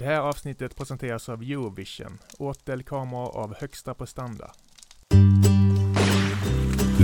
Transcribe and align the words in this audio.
Det 0.00 0.06
här 0.06 0.20
avsnittet 0.20 0.76
presenteras 0.76 1.28
av 1.28 1.42
Eurovision, 1.42 2.18
åtelkameror 2.38 3.36
av 3.36 3.54
högsta 3.60 3.94
prestanda. 3.94 4.50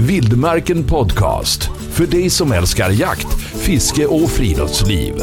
Vildmarken 0.09 0.87
Podcast. 0.87 1.63
För 1.93 2.07
dig 2.07 2.31
som 2.31 2.53
älskar 2.53 2.91
jakt, 2.91 3.33
fiske 3.41 4.07
och 4.07 4.31
friluftsliv. 4.31 5.15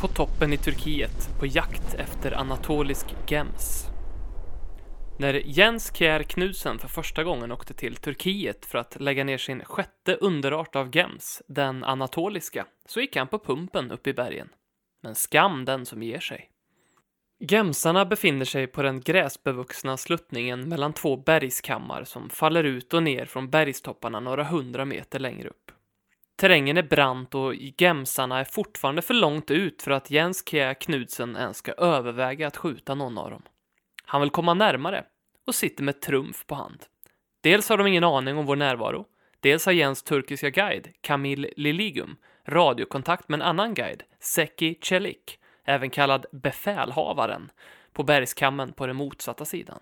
På 0.00 0.08
toppen 0.08 0.52
i 0.52 0.56
Turkiet, 0.56 1.30
på 1.38 1.46
jakt 1.46 1.94
efter 1.94 2.32
anatolisk 2.32 3.06
gems. 3.26 3.86
När 5.18 5.34
Jens 5.34 5.96
Kjær 5.96 6.22
Knudsen 6.22 6.78
för 6.78 6.88
första 6.88 7.24
gången 7.24 7.52
åkte 7.52 7.74
till 7.74 7.96
Turkiet 7.96 8.66
för 8.66 8.78
att 8.78 9.00
lägga 9.00 9.24
ner 9.24 9.38
sin 9.38 9.64
sjätte 9.64 10.14
underart 10.14 10.76
av 10.76 10.96
gems, 10.96 11.42
den 11.46 11.84
anatoliska, 11.84 12.66
så 12.86 13.00
gick 13.00 13.16
han 13.16 13.28
på 13.28 13.38
pumpen 13.38 13.90
upp 13.90 14.06
i 14.06 14.12
bergen. 14.12 14.48
Men 15.02 15.14
skam 15.14 15.64
den 15.64 15.86
som 15.86 16.02
ger 16.02 16.20
sig. 16.20 16.50
Gemsarna 17.38 18.04
befinner 18.04 18.44
sig 18.44 18.66
på 18.66 18.82
den 18.82 19.00
gräsbevuxna 19.00 19.96
sluttningen 19.96 20.68
mellan 20.68 20.92
två 20.92 21.16
bergskammar 21.16 22.04
som 22.04 22.30
faller 22.30 22.64
ut 22.64 22.94
och 22.94 23.02
ner 23.02 23.24
från 23.24 23.50
bergstopparna 23.50 24.20
några 24.20 24.44
hundra 24.44 24.84
meter 24.84 25.18
längre 25.18 25.48
upp. 25.48 25.72
Terrängen 26.36 26.76
är 26.76 26.82
brant 26.82 27.34
och 27.34 27.54
gemsarna 27.54 28.40
är 28.40 28.44
fortfarande 28.44 29.02
för 29.02 29.14
långt 29.14 29.50
ut 29.50 29.82
för 29.82 29.90
att 29.90 30.10
Jens 30.10 30.48
Kjær 30.48 30.74
Knudsen 30.74 31.36
ens 31.36 31.56
ska 31.56 31.72
överväga 31.72 32.46
att 32.46 32.56
skjuta 32.56 32.94
någon 32.94 33.18
av 33.18 33.30
dem. 33.30 33.42
Han 34.04 34.20
vill 34.20 34.30
komma 34.30 34.54
närmare 34.54 35.04
och 35.46 35.54
sitter 35.54 35.84
med 35.84 36.00
trumf 36.00 36.46
på 36.46 36.54
hand. 36.54 36.84
Dels 37.40 37.68
har 37.68 37.78
de 37.78 37.86
ingen 37.86 38.04
aning 38.04 38.38
om 38.38 38.46
vår 38.46 38.56
närvaro, 38.56 39.06
dels 39.40 39.66
har 39.66 39.72
Jens 39.72 40.02
turkiska 40.02 40.50
guide, 40.50 40.88
Kamil 41.00 41.50
Liligum, 41.56 42.16
radiokontakt 42.48 43.28
med 43.28 43.40
en 43.40 43.46
annan 43.46 43.74
guide, 43.74 44.02
Seki 44.20 44.78
Celik, 44.82 45.38
även 45.64 45.90
kallad 45.90 46.26
befälhavaren, 46.32 47.50
på 47.92 48.02
bergskammen 48.02 48.72
på 48.72 48.86
den 48.86 48.96
motsatta 48.96 49.44
sidan. 49.44 49.80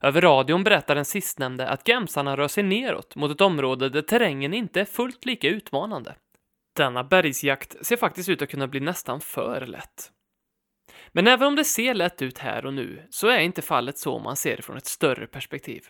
Över 0.00 0.20
radion 0.20 0.64
berättar 0.64 0.94
den 0.94 1.04
sistnämnde 1.04 1.68
att 1.68 1.88
gemsarna 1.88 2.36
rör 2.36 2.48
sig 2.48 2.62
neråt 2.62 3.16
mot 3.16 3.30
ett 3.30 3.40
område 3.40 3.88
där 3.88 4.02
terrängen 4.02 4.54
inte 4.54 4.80
är 4.80 4.84
fullt 4.84 5.24
lika 5.24 5.48
utmanande. 5.48 6.14
Denna 6.76 7.04
bergsjakt 7.04 7.86
ser 7.86 7.96
faktiskt 7.96 8.28
ut 8.28 8.42
att 8.42 8.48
kunna 8.48 8.68
bli 8.68 8.80
nästan 8.80 9.20
för 9.20 9.66
lätt. 9.66 10.10
Men 11.16 11.26
även 11.26 11.48
om 11.48 11.56
det 11.56 11.64
ser 11.64 11.94
lätt 11.94 12.22
ut 12.22 12.38
här 12.38 12.66
och 12.66 12.74
nu 12.74 13.06
så 13.10 13.28
är 13.28 13.38
inte 13.38 13.62
fallet 13.62 13.98
så 13.98 14.14
om 14.14 14.22
man 14.22 14.36
ser 14.36 14.56
det 14.56 14.62
från 14.62 14.76
ett 14.76 14.86
större 14.86 15.26
perspektiv. 15.26 15.84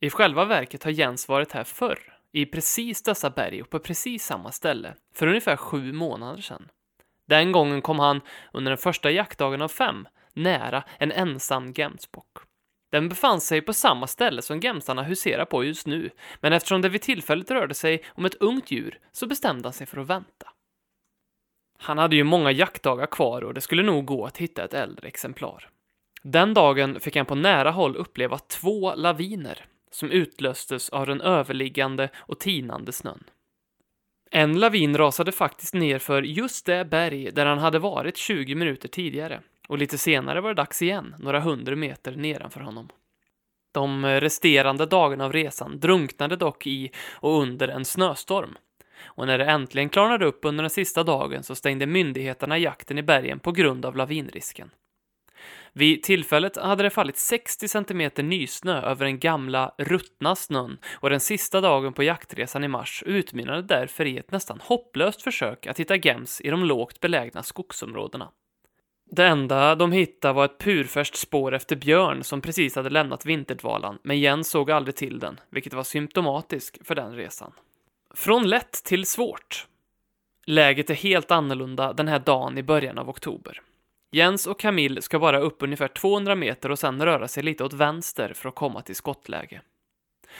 I 0.00 0.10
själva 0.10 0.44
verket 0.44 0.84
har 0.84 0.90
Jens 0.90 1.28
varit 1.28 1.52
här 1.52 1.64
förr, 1.64 1.98
i 2.32 2.46
precis 2.46 3.02
dessa 3.02 3.30
berg 3.30 3.62
och 3.62 3.70
på 3.70 3.78
precis 3.78 4.24
samma 4.24 4.52
ställe, 4.52 4.94
för 5.14 5.26
ungefär 5.26 5.56
sju 5.56 5.92
månader 5.92 6.42
sedan. 6.42 6.68
Den 7.28 7.52
gången 7.52 7.82
kom 7.82 7.98
han, 7.98 8.20
under 8.52 8.70
den 8.70 8.78
första 8.78 9.10
jaktdagen 9.10 9.62
av 9.62 9.68
fem, 9.68 10.08
nära 10.32 10.84
en 10.98 11.12
ensam 11.12 11.72
gemsbock. 11.72 12.36
Den 12.92 13.08
befann 13.08 13.40
sig 13.40 13.60
på 13.60 13.72
samma 13.72 14.06
ställe 14.06 14.42
som 14.42 14.60
gemsarna 14.60 15.02
huserar 15.02 15.44
på 15.44 15.64
just 15.64 15.86
nu, 15.86 16.10
men 16.40 16.52
eftersom 16.52 16.82
det 16.82 16.88
vid 16.88 17.02
tillfället 17.02 17.50
rörde 17.50 17.74
sig 17.74 18.04
om 18.08 18.24
ett 18.24 18.34
ungt 18.34 18.70
djur 18.70 18.98
så 19.12 19.26
bestämde 19.26 19.66
han 19.66 19.72
sig 19.72 19.86
för 19.86 20.00
att 20.00 20.06
vänta. 20.06 20.53
Han 21.84 21.98
hade 21.98 22.16
ju 22.16 22.24
många 22.24 22.50
jaktdagar 22.52 23.06
kvar 23.06 23.44
och 23.44 23.54
det 23.54 23.60
skulle 23.60 23.82
nog 23.82 24.04
gå 24.04 24.26
att 24.26 24.38
hitta 24.38 24.64
ett 24.64 24.74
äldre 24.74 25.08
exemplar. 25.08 25.68
Den 26.22 26.54
dagen 26.54 27.00
fick 27.00 27.16
han 27.16 27.26
på 27.26 27.34
nära 27.34 27.70
håll 27.70 27.96
uppleva 27.96 28.38
två 28.38 28.94
laviner 28.94 29.64
som 29.90 30.10
utlöstes 30.10 30.90
av 30.90 31.06
den 31.06 31.20
överliggande 31.20 32.08
och 32.16 32.38
tinande 32.38 32.92
snön. 32.92 33.24
En 34.30 34.58
lavin 34.58 34.96
rasade 34.96 35.32
faktiskt 35.32 35.74
ner 35.74 35.98
för 35.98 36.22
just 36.22 36.66
det 36.66 36.84
berg 36.84 37.30
där 37.30 37.46
han 37.46 37.58
hade 37.58 37.78
varit 37.78 38.16
20 38.16 38.54
minuter 38.54 38.88
tidigare 38.88 39.40
och 39.68 39.78
lite 39.78 39.98
senare 39.98 40.40
var 40.40 40.48
det 40.48 40.62
dags 40.62 40.82
igen, 40.82 41.14
några 41.18 41.40
hundra 41.40 41.76
meter 41.76 42.16
nedanför 42.16 42.60
honom. 42.60 42.88
De 43.72 44.06
resterande 44.06 44.86
dagarna 44.86 45.24
av 45.24 45.32
resan 45.32 45.80
drunknade 45.80 46.36
dock 46.36 46.66
i 46.66 46.90
och 47.12 47.42
under 47.42 47.68
en 47.68 47.84
snöstorm 47.84 48.56
och 49.06 49.26
när 49.26 49.38
det 49.38 49.44
äntligen 49.44 49.88
klarnade 49.88 50.26
upp 50.26 50.40
under 50.42 50.62
den 50.62 50.70
sista 50.70 51.02
dagen 51.04 51.42
så 51.42 51.54
stängde 51.54 51.86
myndigheterna 51.86 52.58
jakten 52.58 52.98
i 52.98 53.02
bergen 53.02 53.38
på 53.38 53.52
grund 53.52 53.86
av 53.86 53.96
lavinrisken. 53.96 54.70
Vid 55.76 56.02
tillfället 56.02 56.56
hade 56.56 56.82
det 56.82 56.90
fallit 56.90 57.18
60 57.18 57.68
cm 57.68 58.10
nysnö 58.16 58.80
över 58.80 59.04
den 59.04 59.18
gamla, 59.18 59.74
ruttna 59.78 60.36
snön 60.36 60.78
och 60.92 61.10
den 61.10 61.20
sista 61.20 61.60
dagen 61.60 61.92
på 61.92 62.02
jaktresan 62.02 62.64
i 62.64 62.68
mars 62.68 63.02
utmynnade 63.06 63.62
därför 63.62 64.04
i 64.04 64.18
ett 64.18 64.30
nästan 64.30 64.60
hopplöst 64.62 65.22
försök 65.22 65.66
att 65.66 65.80
hitta 65.80 65.96
gems 65.96 66.40
i 66.40 66.50
de 66.50 66.64
lågt 66.64 67.00
belägna 67.00 67.42
skogsområdena. 67.42 68.30
Det 69.10 69.26
enda 69.26 69.74
de 69.74 69.92
hittade 69.92 70.34
var 70.34 70.44
ett 70.44 70.58
purfärskt 70.58 71.16
spår 71.16 71.54
efter 71.54 71.76
björn 71.76 72.24
som 72.24 72.40
precis 72.40 72.76
hade 72.76 72.90
lämnat 72.90 73.26
vinterdvalan, 73.26 73.98
men 74.02 74.20
Jens 74.20 74.50
såg 74.50 74.70
aldrig 74.70 74.96
till 74.96 75.18
den, 75.18 75.40
vilket 75.50 75.74
var 75.74 75.84
symptomatiskt 75.84 76.86
för 76.86 76.94
den 76.94 77.16
resan. 77.16 77.52
Från 78.16 78.48
lätt 78.48 78.72
till 78.72 79.06
svårt. 79.06 79.66
Läget 80.46 80.90
är 80.90 80.94
helt 80.94 81.30
annorlunda 81.30 81.92
den 81.92 82.08
här 82.08 82.18
dagen 82.18 82.58
i 82.58 82.62
början 82.62 82.98
av 82.98 83.08
oktober. 83.08 83.60
Jens 84.12 84.46
och 84.46 84.60
Camille 84.60 85.02
ska 85.02 85.18
bara 85.18 85.38
upp 85.38 85.62
ungefär 85.62 85.88
200 85.88 86.34
meter 86.34 86.70
och 86.70 86.78
sen 86.78 87.04
röra 87.04 87.28
sig 87.28 87.42
lite 87.42 87.64
åt 87.64 87.72
vänster 87.72 88.32
för 88.34 88.48
att 88.48 88.54
komma 88.54 88.82
till 88.82 88.94
skottläge. 88.94 89.60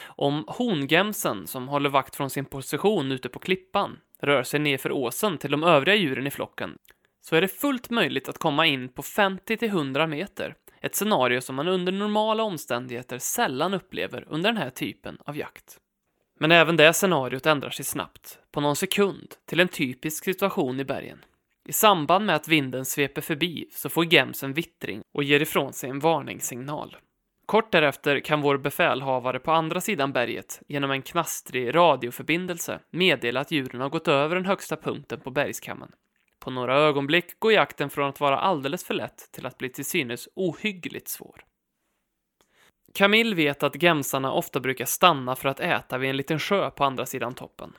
Om 0.05 0.45
hongemsen, 0.49 1.47
som 1.47 1.69
håller 1.69 1.91
vakt 1.91 2.17
från 2.17 2.31
sin 2.31 2.45
position 2.45 3.12
ute 3.12 3.29
på 3.29 3.39
klippan, 3.39 4.01
rör 4.21 4.43
sig 4.43 4.61
nerför 4.61 4.93
åsen 4.93 5.39
till 5.39 5.51
de 5.51 5.65
övriga 5.65 5.97
djuren 5.97 6.27
i 6.27 6.31
flocken, 6.31 6.79
så 7.21 7.37
är 7.37 7.41
det 7.41 7.49
fullt 7.49 7.91
möjligt 7.91 8.29
att 8.29 8.39
komma 8.39 8.67
in 8.67 8.89
på 8.89 9.03
50-100 9.03 10.06
meter, 10.06 10.55
ett 10.81 10.95
scenario 10.95 11.41
som 11.41 11.56
man 11.56 11.69
under 11.69 11.93
normala 11.93 12.43
omständigheter 12.43 13.19
sällan 13.19 13.75
upplever 13.75 14.25
under 14.29 14.53
den 14.53 14.62
här 14.62 14.71
typen 14.71 15.19
av 15.25 15.37
jakt. 15.37 15.81
Men 16.44 16.53
även 16.53 16.77
det 16.77 16.93
scenariot 16.93 17.47
ändrar 17.47 17.71
sig 17.71 17.84
snabbt, 17.84 18.38
på 18.53 18.60
någon 18.60 18.77
sekund, 18.77 19.34
till 19.47 19.60
en 19.60 19.69
typisk 19.69 20.25
situation 20.25 20.81
i 20.81 20.84
bergen. 20.84 21.25
I 21.69 21.72
samband 21.72 22.27
med 22.27 22.37
att 22.37 22.49
vinden 22.49 22.84
sveper 22.84 23.22
förbi 23.22 23.69
så 23.71 23.88
får 23.88 24.12
Gems 24.12 24.43
en 24.43 24.53
vittring 24.53 25.03
och 25.15 25.25
ger 25.25 25.43
ifrån 25.43 25.72
sig 25.72 25.91
en 25.91 26.00
varningssignal. 26.00 26.97
Kort 27.47 27.72
därefter 27.72 28.21
kan 28.21 28.41
vår 28.41 28.59
befälhavare 28.59 29.38
på 29.38 29.53
andra 29.53 29.81
sidan 29.81 30.12
berget 30.12 30.62
genom 30.69 30.91
en 30.91 31.03
knastrig 31.03 31.75
radioförbindelse 31.75 32.81
meddela 32.91 33.41
att 33.41 33.50
djuren 33.50 33.81
har 33.81 33.88
gått 33.88 34.09
över 34.09 34.37
den 34.37 34.47
högsta 34.47 34.76
punkten 34.76 35.21
på 35.21 35.31
bergskammen. 35.31 35.93
På 36.38 36.50
några 36.50 36.78
ögonblick 36.78 37.41
går 37.41 37.53
jakten 37.53 37.91
från 37.91 38.09
att 38.09 38.21
vara 38.21 38.38
alldeles 38.38 38.84
för 38.84 38.94
lätt 38.94 39.32
till 39.32 39.47
att 39.47 39.59
bli 39.59 39.69
till 39.69 39.84
synes 39.84 40.28
ohyggligt 40.34 41.09
svår. 41.09 41.44
Camille 42.99 43.34
vet 43.34 43.62
att 43.62 43.82
gemsarna 43.82 44.32
ofta 44.32 44.60
brukar 44.60 44.84
stanna 44.84 45.37
för 45.37 45.49
att 45.49 45.60
äta 45.60 45.99
vid 45.99 46.10
en 46.10 46.16
liten 46.16 46.38
sjö 46.38 46.71
på 46.71 46.84
andra 46.84 47.06
sidan 47.06 47.34
toppen. 47.34 47.72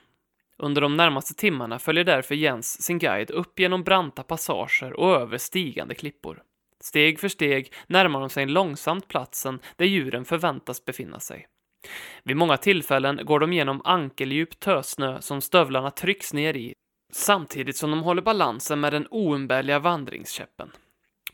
Under 0.58 0.82
de 0.82 0.98
närmaste 0.98 1.34
timmarna 1.34 1.80
följer 1.80 2.04
därför 2.04 2.36
Jens 2.36 2.82
sin 2.82 3.00
guide 3.00 3.32
upp 3.32 3.60
genom 3.60 3.84
branta 3.84 4.24
passager 4.24 4.94
och 4.94 5.16
över 5.16 5.38
stigande 5.38 5.96
klippor. 5.96 6.44
Steg 6.80 7.20
för 7.20 7.28
steg 7.28 7.74
närmar 7.88 8.20
de 8.20 8.30
sig 8.30 8.46
långsamt 8.46 9.08
platsen 9.08 9.60
där 9.76 9.86
djuren 9.86 10.26
förväntas 10.26 10.86
befinna 10.86 11.20
sig. 11.20 11.48
Vid 12.24 12.38
många 12.38 12.58
tillfällen 12.58 13.20
går 13.24 13.40
de 13.40 13.54
genom 13.54 13.82
ankeldjup 13.84 14.60
tösnö 14.60 15.22
som 15.22 15.42
stövlarna 15.42 15.92
trycks 15.92 16.34
ner 16.34 16.56
i, 16.56 16.74
samtidigt 17.14 17.78
som 17.78 17.92
de 17.92 18.04
håller 18.04 18.22
balansen 18.22 18.80
med 18.80 18.94
den 18.94 19.08
oumbärliga 19.10 19.80
vandringskäppen. 19.80 20.72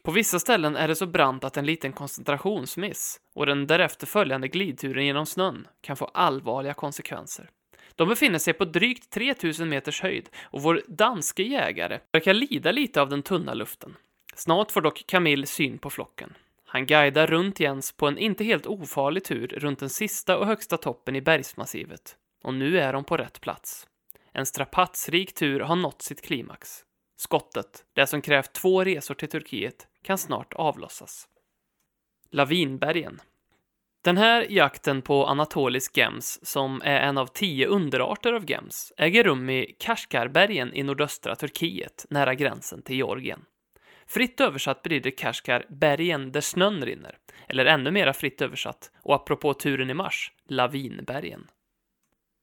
På 0.04 0.12
vissa 0.12 0.40
ställen 0.40 0.76
är 0.76 0.88
det 0.88 0.96
så 0.96 1.06
brant 1.06 1.44
att 1.44 1.58
en 1.58 1.66
liten 1.66 1.94
koncentrationsmiss 1.94 3.20
och 3.36 3.46
den 3.46 3.68
därefter 3.68 4.08
följande 4.08 4.48
glidturen 4.48 5.06
genom 5.06 5.26
snön 5.26 5.68
kan 5.82 5.98
få 5.98 6.06
allvarliga 6.06 6.74
konsekvenser. 6.74 7.50
De 7.96 8.10
befinner 8.10 8.40
sig 8.40 8.54
på 8.54 8.66
drygt 8.66 9.10
3000 9.10 9.70
meters 9.70 10.02
höjd 10.02 10.30
och 10.44 10.62
vår 10.62 10.82
danske 10.88 11.44
jägare 11.44 12.00
verkar 12.12 12.34
lida 12.34 12.72
lite 12.72 13.02
av 13.02 13.10
den 13.10 13.24
tunna 13.24 13.54
luften. 13.54 13.96
Snart 14.36 14.72
får 14.72 14.82
dock 14.82 15.04
Camille 15.08 15.46
syn 15.46 15.78
på 15.78 15.90
flocken. 15.90 16.34
Han 16.66 16.86
guidar 16.86 17.28
runt 17.28 17.60
Jens 17.60 17.92
på 17.92 18.08
en 18.08 18.18
inte 18.18 18.44
helt 18.44 18.66
ofarlig 18.66 19.24
tur 19.24 19.48
runt 19.48 19.80
den 19.80 19.90
sista 19.90 20.38
och 20.38 20.48
högsta 20.48 20.78
toppen 20.78 21.16
i 21.16 21.22
bergsmassivet. 21.22 22.16
Och 22.44 22.54
nu 22.54 22.80
är 22.80 22.94
de 22.94 23.04
på 23.04 23.18
rätt 23.18 23.42
plats. 23.42 23.88
En 24.34 24.46
strapatsrik 24.46 25.34
tur 25.34 25.60
har 25.60 25.76
nått 25.76 26.02
sitt 26.02 26.22
klimax. 26.22 26.84
Skottet, 27.24 27.86
det 27.94 28.08
som 28.08 28.22
krävt 28.22 28.54
två 28.54 28.84
resor 28.84 29.16
till 29.16 29.30
Turkiet, 29.30 29.88
kan 30.04 30.18
snart 30.18 30.54
avlossas. 30.54 31.28
Lavinbergen. 32.32 33.22
Den 34.04 34.18
här 34.18 34.46
jakten 34.50 35.02
på 35.02 35.26
anatolisk 35.26 35.98
gems, 35.98 36.40
som 36.44 36.82
är 36.84 37.00
en 37.02 37.18
av 37.18 37.28
tio 37.28 37.68
underarter 37.68 38.34
av 38.34 38.50
gems, 38.50 38.94
äger 38.98 39.24
rum 39.24 39.50
i 39.50 39.76
Kashgarbergen 39.80 40.74
i 40.74 40.84
nordöstra 40.84 41.36
Turkiet, 41.36 42.06
nära 42.10 42.36
gränsen 42.36 42.82
till 42.82 42.96
Georgien. 42.96 43.46
Fritt 44.08 44.42
översatt 44.42 44.82
betyder 44.82 45.12
Kashgar 45.12 45.66
bergen 45.70 46.32
där 46.32 46.42
snön 46.42 46.86
rinner, 46.86 47.18
eller 47.48 47.66
ännu 47.66 47.92
mera 47.92 48.14
fritt 48.14 48.42
översatt, 48.42 48.92
och 49.02 49.16
apropå 49.16 49.54
turen 49.54 49.90
i 49.90 49.94
mars, 49.94 50.32
Lavinbergen. 50.46 51.48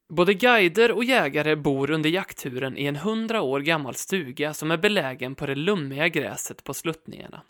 Både 0.09 0.35
guider 0.35 0.93
och 0.93 1.05
jägare 1.05 1.57
bor 1.57 1.91
under 1.91 2.11
jaktturen 2.11 2.79
i 2.79 2.85
en 2.85 2.97
hundra 2.97 3.43
år 3.43 3.61
gammal 3.61 3.95
stuga 3.95 4.55
som 4.55 4.71
är 4.71 4.77
belägen 4.77 5.35
på 5.35 5.47
det 5.47 5.55
lummiga 5.55 6.09
gräset 6.09 6.65
på 6.65 6.75
sluttningarna. 6.75 7.43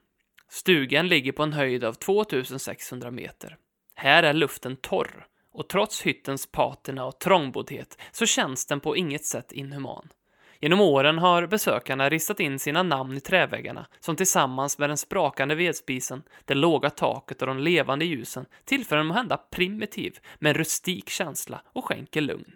Stugan 0.48 1.08
ligger 1.08 1.32
på 1.32 1.42
en 1.42 1.52
höjd 1.52 1.84
av 1.84 1.92
2600 1.92 3.10
meter. 3.10 3.56
Här 3.94 4.22
är 4.22 4.32
luften 4.32 4.76
torr 4.76 5.26
och 5.52 5.68
trots 5.68 6.02
hyttens 6.02 6.46
patina 6.46 7.04
och 7.04 7.18
trångboddhet 7.18 7.98
så 8.12 8.26
känns 8.26 8.66
den 8.66 8.80
på 8.80 8.96
inget 8.96 9.24
sätt 9.24 9.52
inhuman. 9.52 10.08
Genom 10.60 10.80
åren 10.80 11.18
har 11.18 11.46
besökarna 11.46 12.08
ristat 12.08 12.40
in 12.40 12.58
sina 12.58 12.82
namn 12.82 13.16
i 13.16 13.20
träväggarna 13.20 13.86
som 14.00 14.16
tillsammans 14.16 14.78
med 14.78 14.90
den 14.90 14.96
sprakande 14.96 15.54
vedspisen, 15.54 16.22
det 16.44 16.54
låga 16.54 16.90
taket 16.90 17.42
och 17.42 17.48
de 17.48 17.58
levande 17.58 18.04
ljusen 18.04 18.46
tillför 18.64 18.96
en 18.96 19.06
måhända 19.06 19.36
primitiv 19.36 20.18
men 20.38 20.54
rustik 20.54 21.08
känsla 21.08 21.62
och 21.72 21.84
skänker 21.84 22.20
lugn. 22.20 22.52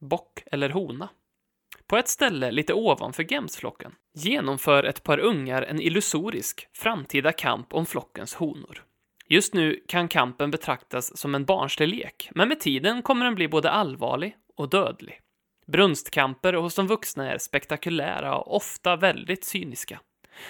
Bock 0.00 0.42
eller 0.46 0.70
hona? 0.70 1.08
På 1.86 1.96
ett 1.96 2.08
ställe 2.08 2.50
lite 2.50 2.74
ovanför 2.74 3.32
Gemsflocken 3.32 3.92
genomför 4.14 4.84
ett 4.84 5.02
par 5.02 5.18
ungar 5.18 5.62
en 5.62 5.80
illusorisk 5.80 6.68
framtida 6.72 7.32
kamp 7.32 7.74
om 7.74 7.86
flockens 7.86 8.34
honor. 8.34 8.84
Just 9.26 9.54
nu 9.54 9.84
kan 9.88 10.08
kampen 10.08 10.50
betraktas 10.50 11.16
som 11.16 11.34
en 11.34 11.44
barnslig 11.44 11.88
lek, 11.88 12.28
men 12.34 12.48
med 12.48 12.60
tiden 12.60 13.02
kommer 13.02 13.24
den 13.24 13.34
bli 13.34 13.48
både 13.48 13.70
allvarlig 13.70 14.36
och 14.56 14.70
dödlig. 14.70 15.20
Brunstkamper 15.72 16.52
hos 16.52 16.74
de 16.74 16.86
vuxna 16.86 17.32
är 17.32 17.38
spektakulära 17.38 18.36
och 18.36 18.56
ofta 18.56 18.96
väldigt 18.96 19.44
cyniska. 19.44 20.00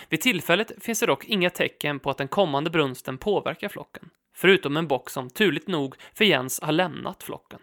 Vid 0.09 0.21
tillfället 0.21 0.73
finns 0.81 1.01
det 1.01 1.07
dock 1.07 1.25
inga 1.25 1.51
tecken 1.51 2.01
på 2.01 2.11
att 2.11 2.19
den 2.19 2.29
kommande 2.29 2.71
brunsten 2.71 3.19
påverkar 3.19 3.69
flocken, 3.69 4.11
förutom 4.37 4.77
en 4.77 4.89
bock 4.89 5.11
som 5.11 5.31
turligt 5.31 5.69
nog 5.69 5.95
för 6.15 6.25
Jens 6.25 6.61
har 6.61 6.73
lämnat 6.73 7.23
flocken. 7.23 7.61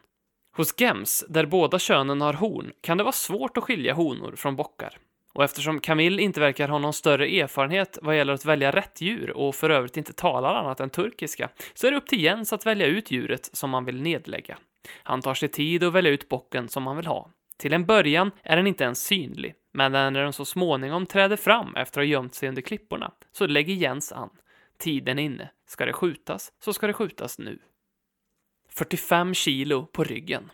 Hos 0.56 0.74
gems, 0.82 1.26
där 1.30 1.46
båda 1.46 1.80
könen 1.80 2.22
har 2.22 2.34
horn, 2.34 2.72
kan 2.82 2.98
det 2.98 3.04
vara 3.04 3.12
svårt 3.12 3.58
att 3.58 3.64
skilja 3.64 3.94
honor 3.94 4.36
från 4.36 4.56
bockar. 4.56 4.98
Och 5.34 5.44
eftersom 5.44 5.80
Camille 5.80 6.22
inte 6.22 6.40
verkar 6.40 6.68
ha 6.68 6.80
någon 6.80 6.94
större 6.94 7.28
erfarenhet 7.28 7.98
vad 8.02 8.18
gäller 8.18 8.34
att 8.34 8.46
välja 8.46 8.72
rätt 8.72 9.02
djur 9.02 9.32
och 9.32 9.56
för 9.56 9.70
övrigt 9.70 9.98
inte 9.98 10.14
talar 10.14 10.56
annat 10.56 10.80
än 10.80 10.90
turkiska, 10.90 11.50
så 11.74 11.88
är 11.88 11.92
det 11.92 11.98
upp 11.98 12.08
till 12.08 12.24
Jens 12.24 12.54
att 12.54 12.66
välja 12.66 12.86
ut 12.86 13.12
djuret 13.12 13.50
som 13.54 13.70
man 13.70 13.86
vill 13.86 14.02
nedlägga. 14.02 14.58
Han 15.04 15.22
tar 15.22 15.34
sig 15.34 15.50
tid 15.50 15.84
att 15.84 15.94
välja 15.94 16.12
ut 16.12 16.30
bocken 16.30 16.70
som 16.70 16.88
han 16.88 16.98
vill 16.98 17.08
ha. 17.08 17.30
Till 17.58 17.74
en 17.74 17.86
början 17.86 18.32
är 18.44 18.56
den 18.56 18.68
inte 18.68 18.84
ens 18.84 19.04
synlig, 19.04 19.56
men 19.74 19.92
när 19.92 20.12
den 20.12 20.34
så 20.34 20.46
småningom 20.46 21.06
träder 21.06 21.36
fram 21.36 21.76
efter 21.76 22.02
att 22.02 22.08
ha 22.08 22.12
gömt 22.12 22.36
sig 22.36 22.50
under 22.50 22.62
klipporna, 22.62 23.12
så 23.32 23.48
lägger 23.48 23.74
Jens 23.74 24.12
an. 24.12 24.30
Tiden 24.78 25.20
är 25.20 25.24
inne. 25.24 25.50
Ska 25.68 25.86
det 25.86 25.94
skjutas, 25.94 26.54
så 26.60 26.74
ska 26.74 26.88
det 26.88 26.94
skjutas 26.94 27.40
nu. 27.40 27.60
45 28.70 29.34
kilo 29.34 29.86
på 29.86 30.04
ryggen. 30.04 30.52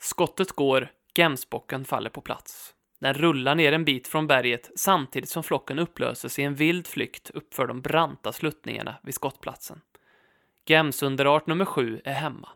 Skottet 0.00 0.52
går, 0.52 0.92
gemsbocken 1.14 1.84
faller 1.84 2.10
på 2.10 2.20
plats. 2.20 2.74
Den 3.00 3.14
rullar 3.14 3.54
ner 3.54 3.72
en 3.72 3.84
bit 3.84 4.08
från 4.08 4.26
berget 4.26 4.70
samtidigt 4.76 5.30
som 5.30 5.42
flocken 5.42 5.78
upplöses 5.78 6.38
i 6.38 6.42
en 6.42 6.54
vild 6.54 6.86
flykt 6.86 7.30
uppför 7.30 7.66
de 7.66 7.80
branta 7.80 8.32
sluttningarna 8.32 8.96
vid 9.02 9.14
skottplatsen. 9.14 9.80
Gemsunderart 10.66 11.46
nummer 11.46 11.64
sju 11.64 12.00
är 12.04 12.12
hemma. 12.12 12.48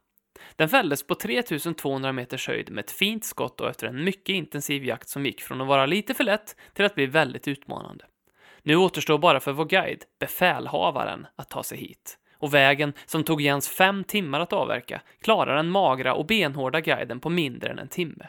Den 0.56 0.68
fälldes 0.68 1.06
på 1.06 1.14
3200 1.14 2.12
meters 2.12 2.48
höjd 2.48 2.70
med 2.70 2.84
ett 2.84 2.90
fint 2.90 3.24
skott 3.24 3.60
och 3.60 3.70
efter 3.70 3.86
en 3.86 4.04
mycket 4.04 4.32
intensiv 4.32 4.84
jakt 4.84 5.08
som 5.08 5.26
gick 5.26 5.42
från 5.42 5.60
att 5.60 5.68
vara 5.68 5.86
lite 5.86 6.14
för 6.14 6.24
lätt 6.24 6.56
till 6.74 6.84
att 6.84 6.94
bli 6.94 7.06
väldigt 7.06 7.48
utmanande. 7.48 8.04
Nu 8.62 8.76
återstår 8.76 9.18
bara 9.18 9.40
för 9.40 9.52
vår 9.52 9.64
guide, 9.64 10.04
befälhavaren, 10.20 11.26
att 11.36 11.50
ta 11.50 11.62
sig 11.62 11.78
hit. 11.78 12.18
Och 12.38 12.54
vägen, 12.54 12.92
som 13.06 13.24
tog 13.24 13.40
Jens 13.40 13.68
fem 13.68 14.04
timmar 14.04 14.40
att 14.40 14.52
avverka, 14.52 15.00
klarar 15.22 15.56
den 15.56 15.70
magra 15.70 16.14
och 16.14 16.26
benhårda 16.26 16.80
guiden 16.80 17.20
på 17.20 17.28
mindre 17.28 17.70
än 17.70 17.78
en 17.78 17.88
timme. 17.88 18.26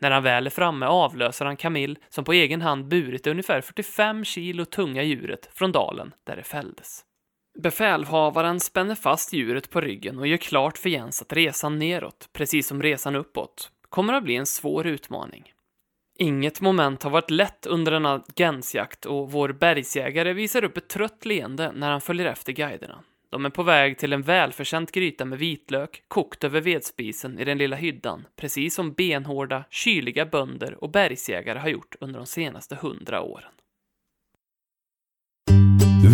När 0.00 0.10
han 0.10 0.22
väl 0.22 0.46
är 0.46 0.50
framme 0.50 0.86
avlöser 0.86 1.44
han 1.44 1.56
Camille, 1.56 1.96
som 2.08 2.24
på 2.24 2.32
egen 2.32 2.62
hand 2.62 2.88
burit 2.88 3.24
det 3.24 3.30
ungefär 3.30 3.60
45 3.60 4.24
kilo 4.24 4.64
tunga 4.64 5.02
djuret 5.02 5.50
från 5.52 5.72
dalen 5.72 6.14
där 6.24 6.36
det 6.36 6.42
fälldes. 6.42 7.04
Befälhavaren 7.58 8.60
spänner 8.60 8.94
fast 8.94 9.32
djuret 9.32 9.70
på 9.70 9.80
ryggen 9.80 10.18
och 10.18 10.26
gör 10.26 10.36
klart 10.36 10.78
för 10.78 10.88
Jens 10.88 11.22
att 11.22 11.32
resan 11.32 11.78
neråt, 11.78 12.28
precis 12.32 12.66
som 12.66 12.82
resan 12.82 13.16
uppåt, 13.16 13.70
kommer 13.88 14.12
att 14.12 14.24
bli 14.24 14.36
en 14.36 14.46
svår 14.46 14.86
utmaning. 14.86 15.52
Inget 16.18 16.60
moment 16.60 17.02
har 17.02 17.10
varit 17.10 17.30
lätt 17.30 17.66
under 17.66 17.92
denna 17.92 18.24
gensjakt 18.36 19.06
och 19.06 19.32
vår 19.32 19.48
bergsjägare 19.48 20.32
visar 20.32 20.64
upp 20.64 20.76
ett 20.76 20.88
trött 20.88 21.24
leende 21.24 21.72
när 21.74 21.90
han 21.90 22.00
följer 22.00 22.26
efter 22.26 22.52
guiderna. 22.52 23.04
De 23.30 23.44
är 23.44 23.50
på 23.50 23.62
väg 23.62 23.98
till 23.98 24.12
en 24.12 24.22
välförtjänt 24.22 24.92
gryta 24.92 25.24
med 25.24 25.38
vitlök, 25.38 26.02
kokt 26.08 26.44
över 26.44 26.60
vedspisen 26.60 27.38
i 27.38 27.44
den 27.44 27.58
lilla 27.58 27.76
hyddan, 27.76 28.26
precis 28.36 28.74
som 28.74 28.92
benhårda, 28.92 29.64
kyliga 29.70 30.26
bönder 30.26 30.84
och 30.84 30.90
bergsjägare 30.90 31.58
har 31.58 31.68
gjort 31.68 31.96
under 32.00 32.18
de 32.18 32.26
senaste 32.26 32.74
hundra 32.74 33.22
åren. 33.22 33.52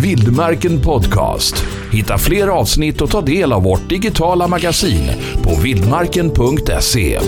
Vildmarken 0.01 0.81
Podcast. 0.81 1.65
Hitta 1.91 2.17
fler 2.17 2.47
avsnitt 2.47 3.01
och 3.01 3.09
ta 3.09 3.21
del 3.21 3.53
av 3.53 3.63
vårt 3.63 3.89
digitala 3.89 4.47
magasin 4.47 5.11
på 5.43 5.55
vildmarken.se. 5.63 7.19